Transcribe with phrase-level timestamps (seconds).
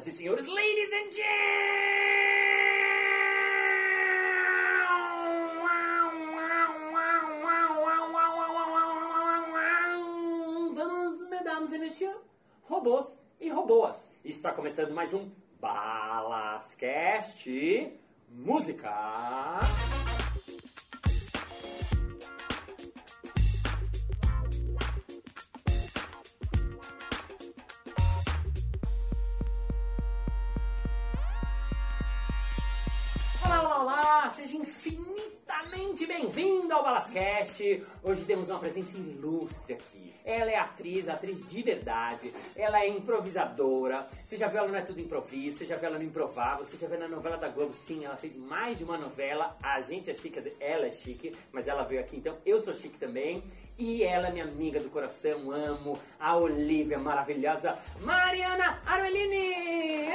[0.00, 1.70] Senhoras e senhores, ladies and gentlemen,
[11.28, 12.16] mesdames et messieurs,
[12.62, 14.14] robôs e robôas.
[14.24, 15.30] Está começando mais um
[15.60, 17.50] Balascast
[18.30, 19.89] Música.
[34.40, 37.84] Seja infinitamente bem-vindo ao Balascast.
[38.02, 40.14] Hoje temos uma presença ilustre aqui.
[40.24, 42.32] Ela é atriz, atriz de verdade.
[42.56, 44.06] Ela é improvisadora.
[44.24, 46.78] Você já viu ela não é tudo improviso, você já viu ela no Improvável, você
[46.78, 47.74] já viu na novela da Globo.
[47.74, 49.58] Sim, ela fez mais de uma novela.
[49.62, 52.60] A gente é chique, quer dizer, ela é chique, mas ela veio aqui, então eu
[52.60, 53.44] sou chique também.
[53.76, 60.08] E ela é minha amiga do coração, amo a Olivia maravilhosa, Mariana Armelini!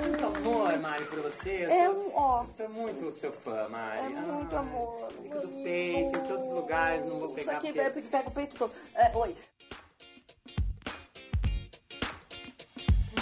[0.00, 1.64] Muito amor, Mari, por você.
[1.64, 2.44] Eu É sou, um ó.
[2.44, 4.00] sou muito seu fã, Mari.
[4.00, 5.08] É muito Ai, amor.
[5.22, 7.90] Fica do peito, em todos os lugares, não vou Isso pegar aqui porque...
[7.90, 8.72] pega, pega o peito todo.
[8.94, 9.36] É, oi.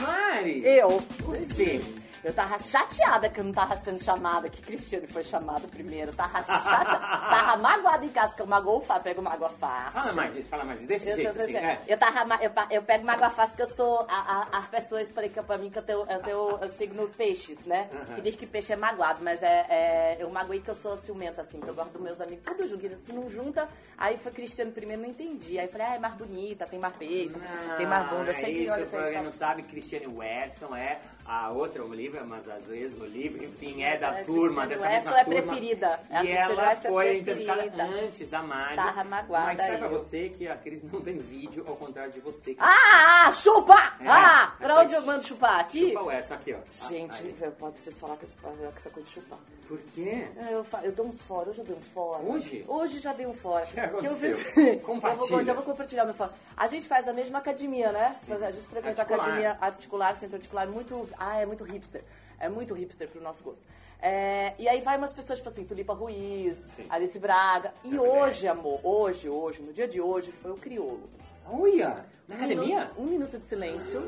[0.01, 0.63] Mari!
[0.65, 0.89] Eu.
[1.25, 1.81] Você!
[2.23, 6.13] Eu tava chateada que eu não tava sendo chamada, que Cristiane foi chamada primeiro.
[6.13, 6.99] Tava chateada.
[6.99, 9.93] tava magoada em casa, que eu magoou o Fábio, pego mágoa fácil.
[9.93, 10.89] Fala mais disso, fala mais disso.
[10.89, 11.81] Desse Eu, jeito, assim, é.
[11.89, 14.07] eu, tava, eu, eu pego mágoa fácil que eu sou.
[14.09, 17.65] A, a, as pessoas explicam pra mim que eu tenho, eu tenho o signo peixes,
[17.65, 17.89] né?
[17.93, 18.15] Aham.
[18.17, 21.41] Que diz que peixe é magoado, mas é, é, eu magoei que eu sou ciumenta,
[21.41, 22.99] assim, que eu gosto dos meus amigos tudo junto.
[22.99, 25.59] Se não junta, aí foi Cristiano primeiro, não entendi.
[25.59, 27.41] Aí eu falei, ah, é mais bonita, tem mais peito,
[27.77, 28.31] tem mais bunda.
[28.31, 29.39] Eu sempre isso, pra pra quem não isso.
[29.39, 31.01] sabe, Cristiane Werson é
[31.31, 35.25] a outra Olivia, mas às vezes Olivia, enfim, é da é turma, dessa mesma é
[35.25, 35.43] turma.
[35.43, 36.01] preferida.
[36.11, 37.31] É E ela é foi preferida.
[37.33, 38.77] entrevistada antes da Mari.
[39.05, 39.91] Magoada Mas saiba eu.
[39.91, 42.55] você que a Cris não tem vídeo, ao contrário de você.
[42.55, 43.95] que Ah, ah, chupa!
[44.01, 45.61] É, ah, pra essa onde eu mando chupar?
[45.61, 45.89] Aqui?
[45.89, 46.89] Chupa o Werson aqui, ó.
[46.89, 47.37] Gente, Aí.
[47.41, 48.29] eu pode preciso falar que eu
[48.77, 49.39] essa coisa de chupar.
[49.69, 50.27] Por quê?
[50.37, 52.21] É, Eu, eu dou uns fora, hoje eu dei um fora.
[52.25, 52.65] Hoje?
[52.67, 53.65] Hoje já dei um fora.
[53.67, 54.31] que aconteceu?
[54.31, 55.21] eu fiz- Compartilha.
[55.23, 56.33] Eu vou, eu vou compartilhar meu fora.
[56.57, 58.17] A gente faz a mesma academia, né?
[58.29, 61.09] A gente frequenta a academia articular, centro articular, muito.
[61.21, 62.03] Ah, é muito hipster.
[62.39, 63.63] É muito hipster pro nosso gosto.
[64.01, 66.87] É, e aí vai umas pessoas, tipo assim, Tulipa Ruiz, Sim.
[66.89, 67.75] Alice Braga.
[67.85, 71.03] E É hoje, amor, hoje, hoje, no dia de hoje, foi o criolo.
[71.47, 71.95] Olha!
[72.27, 72.79] Na Um academia?
[72.79, 74.01] minuto- um minuto de silêncio.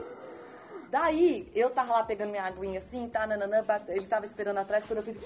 [0.92, 4.98] Daí, eu tava lá pegando minha aguinha assim, tá, nananã, ele tava esperando atrás, quando
[4.98, 5.16] eu fiz,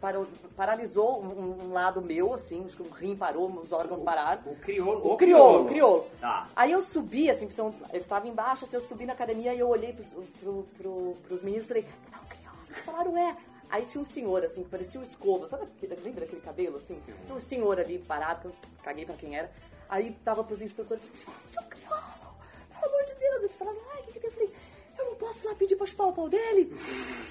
[0.00, 4.40] parou, paralisou um, um lado meu, assim, acho que o rim parou, os órgãos pararam.
[4.46, 5.12] O crioulo.
[5.12, 6.06] O crioulo, o crioulo.
[6.20, 6.48] Tá.
[6.54, 7.48] Aí eu subi, assim,
[7.92, 10.06] eu tava embaixo, assim, eu subi na academia e eu olhei pros,
[10.38, 13.36] pro, pro, pros meninos e falei, não, o crioulo, eles falaram, é.
[13.70, 15.66] Aí tinha um senhor, assim, que parecia um escova, sabe,
[16.04, 16.94] lembra aquele cabelo, assim?
[16.94, 17.12] Sim.
[17.26, 19.50] Tinha um senhor ali parado, que eu caguei pra quem era.
[19.88, 22.36] Aí tava pros instrutores, falei, gente, o crioulo,
[22.70, 23.42] pelo amor de Deus.
[23.42, 24.30] Eles falavam, ai, o que que tem?
[24.30, 24.52] Eu falei,
[24.98, 26.76] eu não posso lá pedir pra chupar o pau dele?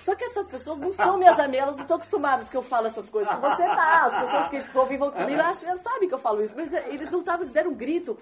[0.03, 2.88] Só que essas pessoas não são minhas amigas, elas não estão acostumadas que eu falo
[2.88, 3.34] essas coisas.
[3.34, 6.53] Que você tá, as pessoas que convivem comigo acham, elas sabem que eu falo isso.
[6.56, 8.17] Mas eles não estavam, eles deram um grito.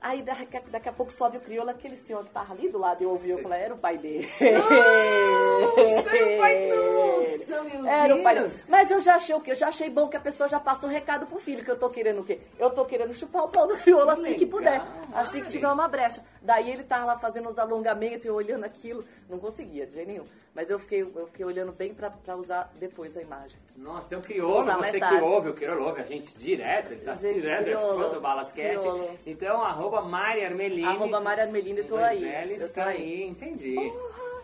[0.00, 2.78] Aí daqui, a- daqui a pouco sobe o crioulo, aquele senhor que tava ali do
[2.78, 4.26] lado, eu ouvi, eu falei, era o pai dele.
[4.40, 8.52] Nossa, era o pai, nossa, meu Era o pai dele.
[8.68, 9.52] Mas eu já achei o quê?
[9.52, 11.78] Eu já achei bom que a pessoa já passa o recado pro filho, que eu
[11.78, 12.40] tô querendo o quê?
[12.58, 14.82] Eu tô querendo chupar o pau do crioulo assim que Legal, puder,
[15.14, 16.22] assim que tiver uma brecha.
[16.42, 20.26] Daí ele tava lá fazendo os alongamentos e olhando aquilo, não conseguia de jeito nenhum.
[20.56, 23.58] Mas eu fiquei, eu fiquei olhando bem pra, pra usar depois a imagem.
[23.76, 27.12] Nossa, tem um crioulo, você que ouve, o crioulo ouve a gente direto, ele tá
[27.14, 29.18] Gente, direto, crioulo, é fã do crioulo.
[29.26, 30.88] Então, arroba Mari Armelini.
[30.88, 33.02] Arroba Mari Armelini, tô aí, Ls, eu tô tá aí.
[33.02, 33.76] aí, entendi.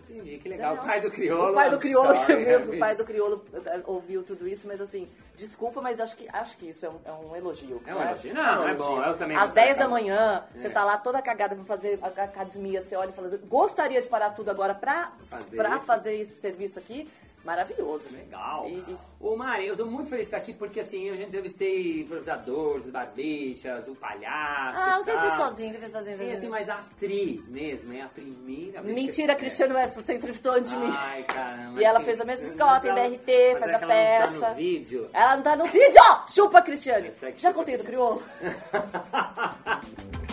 [0.08, 0.72] Entendi, que legal.
[0.72, 1.50] O Nossa, pai do crioulo.
[1.50, 2.58] O pai do crioulo, sorry, viu?
[2.74, 6.56] o pai do crioulo eh, ouviu tudo isso, mas assim, desculpa, mas acho que, acho
[6.58, 7.80] que isso é um, é um elogio.
[7.86, 8.08] É um né?
[8.08, 8.34] elogio?
[8.34, 10.58] Não, é bom, eu também Às gostaria 10 da manhã, É.
[10.58, 14.30] você tá lá toda cagada pra fazer academia, você olha e fala gostaria de parar
[14.30, 15.86] tudo agora pra Fazer pra isso.
[15.86, 17.08] fazer esse serviço aqui.
[17.44, 18.24] Maravilhoso, gente.
[18.24, 18.66] Legal.
[18.68, 21.22] E- e- Ô Mari, eu tô muito feliz de estar aqui porque assim, eu já
[21.24, 24.78] entrevistei improvisadores, barbichas, o palhaço.
[24.80, 25.22] Ah, e o que tal.
[25.22, 26.22] pessoalzinho, o que pessoalzinho.
[26.22, 29.36] E assim, mas a atriz mesmo, é a primeira vez que- Mentira, é.
[29.36, 30.90] Cristiano West, você entrevistou antes de mim.
[30.92, 31.80] Ai, caramba.
[31.80, 33.78] E ela assim, fez a mesma escola, tem mas faz é a que ela não
[33.78, 33.86] tá
[34.32, 34.48] peça.
[34.48, 35.10] no vídeo.
[35.12, 36.02] Ela não tá no vídeo!
[36.28, 37.06] Chupa, Cristiane!
[37.08, 38.22] Hashtag Já contei do crioulo?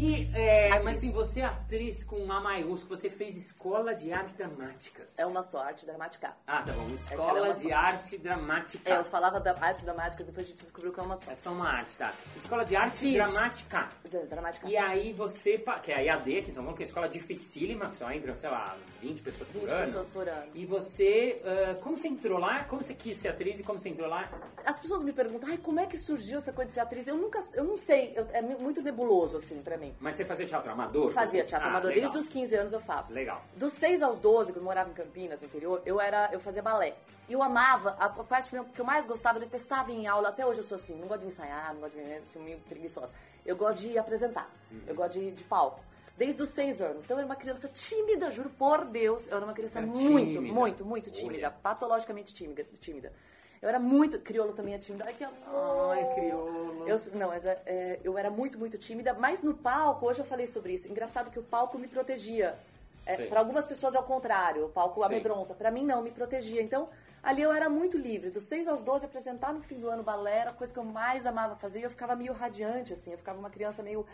[0.00, 0.84] E, é, Atriz.
[0.84, 5.18] mas assim, você é atriz com A maiúsculo, você fez escola de artes dramáticas.
[5.18, 6.32] É uma só, arte dramática.
[6.46, 6.86] Ah, tá bom.
[6.86, 8.88] que Escola ela é de arte dramática.
[8.88, 11.32] É, eu falava da artes dramáticas, depois a gente descobriu que é uma só.
[11.32, 12.14] É só uma arte, tá?
[12.36, 13.14] Escola de arte Fiz.
[13.14, 13.88] dramática.
[14.28, 14.68] Dramática.
[14.68, 18.12] E aí você, que é a IAD, que são que é escola dificílima, que só
[18.12, 19.84] entram, sei lá, 20 pessoas por 20 ano.
[19.86, 20.50] pessoas por ano.
[20.54, 22.62] E você, ah, como você entrou lá?
[22.64, 24.30] Como você quis ser atriz e como você entrou lá?
[24.64, 27.08] As pessoas me perguntam, ai, como é que surgiu essa coisa de ser atriz?
[27.08, 29.87] Eu nunca, eu não sei, eu- é muito nebuloso, assim, pra mim.
[30.00, 31.10] Mas você fazia teatro amador?
[31.12, 32.10] Fazia teatro Ah, amador, legal.
[32.10, 33.12] desde os 15 anos eu faço.
[33.12, 33.42] Legal.
[33.56, 36.62] Dos 6 aos 12, quando eu morava em Campinas, no interior, eu era, eu fazia
[36.62, 36.96] balé.
[37.28, 40.60] E eu amava, a, parte que eu mais gostava, eu detestava em aula, até hoje
[40.60, 43.10] eu sou assim, não gosto de ensaiar, não gosto de ser meio preguiçosa.
[43.44, 44.50] Eu gosto de apresentar,
[44.86, 45.80] eu gosto de, de palco.
[46.16, 47.04] Desde os 6 anos.
[47.04, 50.32] Então eu era uma criança tímida, juro por Deus, eu era uma criança Era muito,
[50.32, 50.52] tímida.
[50.54, 51.50] muito, muito tímida, Olha.
[51.62, 53.12] patologicamente tímida, tímida.
[53.60, 55.04] Eu era muito, crioulo também é tímida.
[55.06, 55.90] Ai, que amor.
[55.90, 56.88] Ai, crioulo.
[56.88, 60.24] Eu, não, mas é, é, eu era muito, muito tímida, mas no palco, hoje eu
[60.24, 60.88] falei sobre isso.
[60.88, 62.56] Engraçado que o palco me protegia.
[63.04, 65.06] É, para algumas pessoas é o contrário, o palco Sei.
[65.06, 65.54] amedronta.
[65.54, 66.62] Pra mim não, me protegia.
[66.62, 66.88] Então,
[67.22, 68.30] ali eu era muito livre.
[68.30, 70.84] Dos 6 aos 12, apresentar no fim do ano balé era a coisa que eu
[70.84, 71.80] mais amava fazer.
[71.80, 73.12] E eu ficava meio radiante, assim.
[73.12, 74.06] Eu ficava uma criança meio...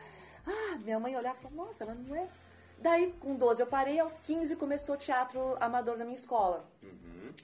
[0.46, 2.28] Ah, minha mãe olhava e falava, nossa, ela não é...
[2.78, 3.98] Daí, com 12, eu parei.
[3.98, 6.64] Aos 15, começou o teatro amador na minha escola.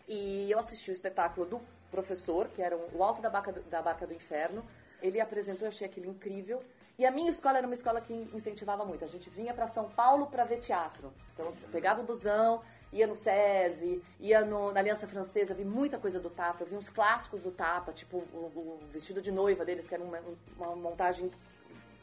[0.06, 1.61] E eu assisti o espetáculo do
[1.91, 4.65] professor, que era o Alto da Barca do, da Barca do Inferno.
[5.03, 6.63] Ele apresentou, eu achei aquilo incrível.
[6.99, 9.05] E a minha escola era uma escola que incentivava muito.
[9.05, 11.13] A gente vinha para São Paulo para ver teatro.
[11.33, 12.61] Então, você pegava o busão,
[12.93, 16.63] ia no SESI, ia no- na Aliança Francesa, vi muita coisa do Tapa.
[16.63, 20.03] Eu vi uns clássicos do Tapa, tipo o, o vestido de noiva deles, que era
[20.05, 20.19] uma,
[20.59, 21.31] uma montagem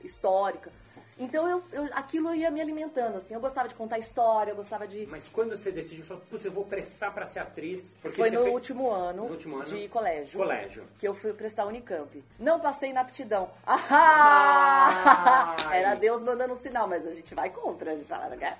[0.04, 0.72] histórica.
[1.19, 3.33] Então, eu, eu- aquilo ia me alimentando, assim.
[3.33, 5.07] Eu gostava de contar história, eu gostava de...
[5.07, 7.97] Mas quando você decidiu, falou, putz, eu vou prestar pra ser atriz.
[8.15, 9.65] Foi no último ano, No último ano?
[9.65, 10.37] de colégio.
[10.39, 10.83] Colégio.
[10.99, 12.23] Que eu fui prestar Unicamp.
[12.37, 13.49] Não passei na aptidão.
[13.65, 15.55] Ah!
[15.71, 18.59] Era Deus mandando um sinal, mas a gente vai contra, a gente fala, não quer?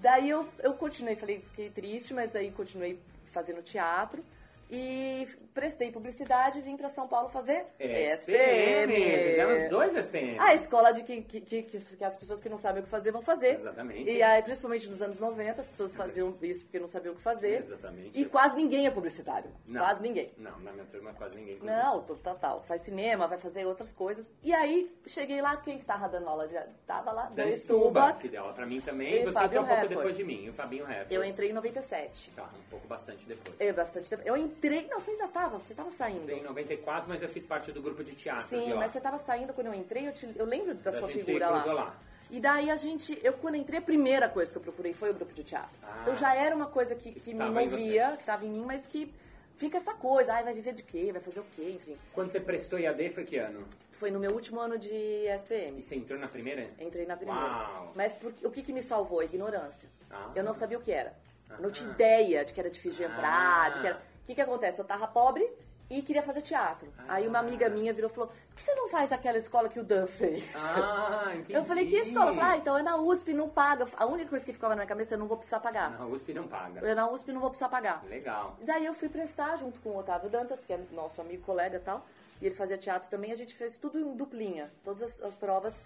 [0.00, 2.98] Daí eu, eu continuei, falei, fiquei triste, mas aí continuei
[3.32, 4.24] fazendo teatro.
[4.70, 8.92] E prestei publicidade e vim pra São Paulo fazer SPM.
[8.94, 10.38] Fizemos dois SPM.
[10.38, 13.10] a escola de que, que, que, que- as pessoas que não sabem o que fazer
[13.12, 13.54] vão fazer.
[13.54, 14.10] Exatamente.
[14.10, 17.22] E aí, principalmente nos anos 90, as pessoas faziam isso porque não sabiam o que
[17.22, 17.58] fazer.
[17.58, 18.18] Exatamente.
[18.20, 19.50] E quase ninguém é publicitário.
[19.66, 19.80] Não.
[19.80, 20.32] Quase ninguém.
[20.38, 21.54] Não, na minha turma quase ninguém.
[21.56, 21.80] inclusive.
[21.82, 22.62] Não, total.
[22.62, 24.32] Faz cinema, vai fazer outras coisas.
[24.42, 26.46] E aí, cheguei lá, quem que tava dando aula?
[26.48, 26.56] De...
[26.86, 29.22] Tava lá, Da Dan Stuba, que deu aula pra mim também.
[29.22, 29.88] E você é um pouco Heffer.
[29.88, 30.48] depois de mim.
[30.48, 31.06] O Fabinho Heffer.
[31.10, 32.30] Eu entrei em 97.
[32.32, 33.60] Tá, um pouco bastante depois.
[33.60, 34.22] É, bastante tempo.
[34.24, 34.86] Eu entrei...
[34.90, 36.22] Não, você ainda tava, você tava saindo.
[36.22, 38.80] Entrei em 94, mas eu fiz parte do grupo de teatro de Sim, lá.
[38.80, 41.50] mas você tava saindo quando eu entrei, eu, te- eu lembro da A sua figura
[41.50, 41.64] lá.
[41.64, 41.96] lá.
[42.30, 45.14] E daí a gente, eu quando entrei, a primeira coisa que eu procurei foi o
[45.14, 45.76] grupo de teatro.
[45.82, 45.98] Ah.
[46.02, 48.64] Então já era uma coisa que, que me tava em movia, que tava em mim,
[48.64, 49.12] mas que
[49.56, 51.10] fica essa coisa, ai, vai viver de quê?
[51.12, 51.72] Vai fazer o quê?
[51.76, 51.98] Enfim.
[52.14, 53.66] Quando você prestou IAD foi que ano?
[53.90, 54.94] Foi no meu último ano de
[55.26, 55.78] SPM.
[55.78, 56.70] E você entrou na primeira?
[56.78, 57.40] Entrei na primeira.
[57.40, 57.92] Uau.
[57.94, 59.20] Mas por- o que, que me salvou?
[59.20, 59.88] A ignorância.
[60.10, 60.30] Ah.
[60.34, 61.14] Eu não sabia o que era.
[61.50, 61.92] Eu não tinha Ah.
[61.92, 63.68] ideia de que era difícil de entrar, Ah.
[63.68, 64.11] de que era...
[64.22, 64.80] O que, que acontece?
[64.80, 65.48] Eu tava pobre
[65.90, 66.90] e queria fazer teatro.
[67.06, 69.78] Aí uma amiga minha virou e falou, por que você não faz aquela escola que
[69.78, 70.44] o Dan fez?
[70.54, 71.52] Ah, entendi.
[71.58, 72.30] Eu falei, que escola?
[72.30, 73.86] Eu falei, ah, então é na USP, não paga.
[73.96, 75.90] A única coisa que ficava na minha cabeça é eu não vou precisar pagar.
[75.90, 76.80] Na USP não paga.
[76.80, 78.02] Eu na USP não vou precisar pagar.
[78.06, 78.56] Legal.
[78.62, 81.80] Daí eu fui prestar junto com o Otávio Dantas, que é nosso amigo, colega e
[81.80, 82.06] tal.
[82.40, 83.30] E ele fazia teatro também.
[83.30, 85.78] A gente fez tudo em duplinha, todas as, as provas.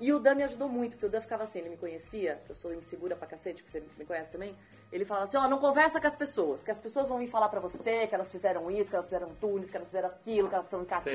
[0.00, 2.54] E o Dan me ajudou muito, porque o Dan ficava assim, ele me conhecia, eu
[2.54, 4.56] sou insegura pra cacete, que você me conhece também.
[4.90, 7.48] Ele falava assim, ó, não conversa com as pessoas, que as pessoas vão vir falar
[7.50, 10.54] pra você que elas fizeram isso, que elas fizeram tunis, que elas fizeram aquilo, que
[10.54, 11.14] elas são incapazes.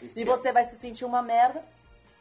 [0.00, 1.62] E se- você vai se sentir uma merda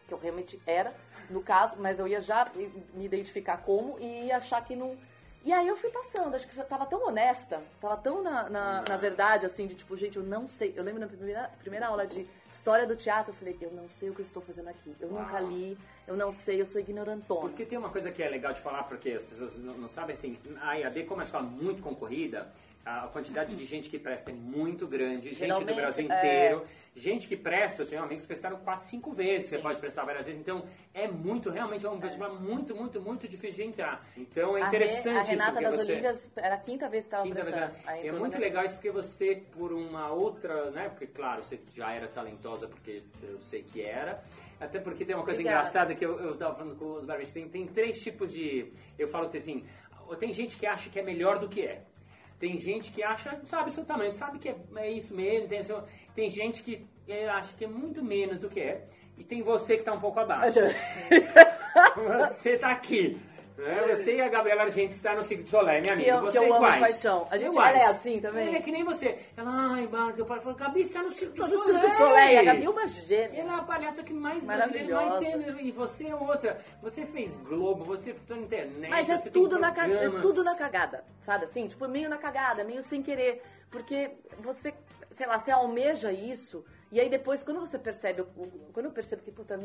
[0.07, 0.93] que eu realmente era,
[1.29, 2.45] no caso, mas eu ia já
[2.93, 4.97] me identificar como e ia achar que não.
[5.43, 8.83] E aí eu fui passando, acho que eu tava tão honesta, tava tão na, na,
[8.87, 10.71] na verdade, assim, de tipo, gente, eu não sei.
[10.75, 14.11] Eu lembro na primeira, primeira aula de história do teatro, eu falei, eu não sei
[14.11, 14.95] o que eu estou fazendo aqui.
[14.99, 15.47] Eu nunca Uau.
[15.47, 15.75] li,
[16.07, 17.41] eu não sei, eu sou ignorantona.
[17.41, 20.13] Porque tem uma coisa que é legal de falar, porque as pessoas não, não sabem,
[20.13, 22.51] assim, a IAD, como é uma escola muito concorrida,
[22.85, 26.17] a quantidade de gente que presta é muito grande, gente do Geralmente, Brasil é.
[26.17, 26.65] inteiro.
[26.93, 30.25] Gente que presta, eu tenho amigos que prestaram 4, 5 vezes, você pode prestar várias
[30.25, 30.41] vezes.
[30.41, 34.05] Então, é muito, realmente, é um vestibular muito, muito, muito difícil de entrar.
[34.17, 35.61] Então, é A Re- interessante a, Renata isso.
[35.61, 35.91] das você...
[35.93, 37.73] Olívias era a quinta vez que estava vez, prestando.
[37.85, 40.89] Aí é entrou muito legal isso porque você, por uma outra, né?
[40.89, 44.21] Porque, claro, você já era talentosa porque eu sei que era.
[44.59, 45.61] Até porque tem uma coisa Obrigada.
[45.61, 47.41] engraçada que eu, eu tava falando com os barbearistas.
[47.41, 48.69] Tem, tem três tipos de...
[48.99, 49.65] Eu falo que assim,
[50.19, 51.83] tem gente que acha que é melhor do que é.
[52.41, 55.47] Tem gente que acha, sabe seu tamanho, sabe que é, é isso mesmo.
[55.47, 55.61] Tem,
[56.15, 58.87] tem gente que é, acha que é muito menos do que é.
[59.15, 60.57] E tem você que tá um pouco abaixo.
[62.27, 63.19] Você tá aqui.
[63.57, 66.09] É, você e a Gabriela Argento que tá no Cirque du Soleil, minha Que amiga.
[66.11, 66.73] eu- que você eu amo iguais.
[66.75, 67.27] de paixão.
[67.29, 67.75] A gente- Iguais.
[67.75, 68.47] ela é assim também?
[68.47, 69.19] Ela é que nem você.
[69.37, 71.63] Ela, ai, Barnes, eu pai falou, Gabi, você tá no Cirque du Soleil.
[71.63, 72.39] Cirque du Soleil.
[72.39, 73.41] A Gabi é uma gêmea.
[73.41, 75.59] Ela é a palhaça que mais brasileira vai ter.
[75.65, 76.57] E você é outra.
[76.81, 78.89] Você fez Globo, você ficou na internet.
[78.89, 81.67] Mas é tudo, na, ca- é tudo na cagada, sabe assim?
[81.67, 83.41] Tipo, meio na cagada, meio sem querer.
[83.69, 84.73] Porque você,
[85.11, 88.25] sei lá, você almeja isso, e aí depois, quando você percebe,
[88.73, 89.57] quando eu percebo que, puta,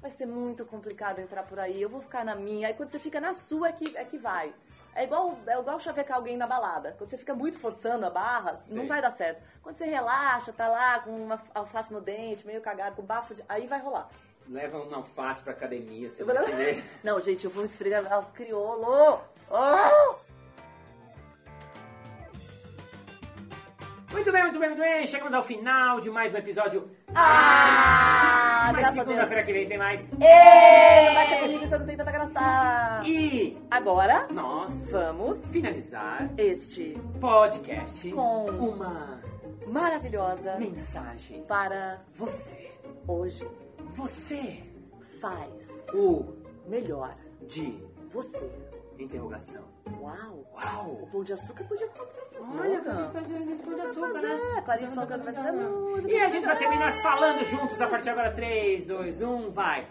[0.00, 2.98] vai ser muito complicado entrar por aí, eu vou ficar na minha, aí quando você
[2.98, 4.54] fica na sua é que, é que vai.
[4.94, 6.94] É igual, é igual chavecar alguém na balada.
[6.98, 8.88] Quando você fica muito forçando a barra, não Sim.
[8.88, 9.40] vai dar certo.
[9.62, 13.44] Quando você relaxa, tá lá com uma alface no dente, meio cagado, com bafo, de...
[13.48, 14.08] aí vai rolar.
[14.48, 16.84] Leva uma alface pra academia, você Eu vai entender.
[17.04, 19.20] Não, gente, eu vou esfregar o crioulo.
[19.48, 20.30] Oh!
[24.10, 25.06] Muito bem, muito bem, muito bem.
[25.06, 26.90] Chegamos ao final de mais um episódio.
[27.14, 28.19] Ah,
[28.94, 29.06] Deus.
[29.08, 30.04] segunda-feira que vem tem mais.
[30.20, 33.02] Ê, não vai ser comigo, então não tem tanta graça.
[33.06, 39.20] E Agora, nós vamos finalizar este podcast Com- uma
[39.66, 41.42] maravilhosa mensagem.
[41.44, 42.70] para Você,
[43.06, 43.46] hoje.
[43.94, 44.64] você,
[45.20, 46.34] Faz o
[46.66, 47.14] melhor
[47.46, 48.50] de você.
[48.98, 49.62] interrogação.
[50.00, 50.46] Uau.
[50.52, 51.08] O Uau!
[51.10, 52.96] Pão de Açúcar podia comprar essas Olha, loucas.
[52.96, 54.28] tá fazendo esse pão de açúcar, fazer.
[54.28, 54.62] né?
[54.64, 56.08] Clarice Falcão vai fazer muito.
[56.08, 58.30] E a gente vai terminar falando juntos a partir de agora.
[58.32, 59.86] 3, 2, 1, vai!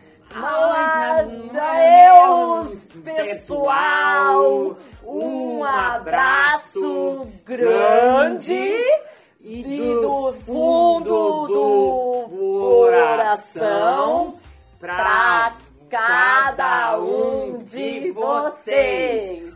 [1.52, 8.76] Deus, pessoal, um abraço grande
[9.42, 9.64] e
[9.96, 12.30] do fundo do
[12.60, 14.36] coração
[14.80, 15.54] pra
[15.90, 19.49] cada um de vocês.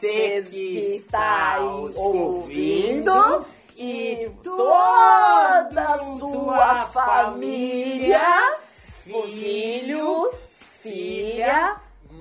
[0.00, 1.62] Você, que está aí
[1.94, 3.44] ouvindo
[3.76, 8.58] e toda a sua família,
[9.04, 11.76] filho, filha,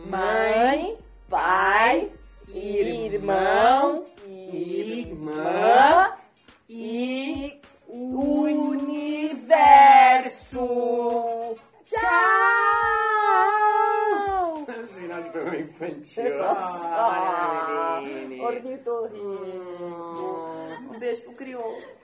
[0.10, 0.98] mãe,
[1.30, 2.12] pai,
[2.54, 3.79] irmão,
[15.84, 16.38] infantil.
[16.40, 18.42] Nossa, Ah, Eveline.
[18.42, 19.30] ornitorrinco.
[20.92, 21.99] Um beijo pro crioulo.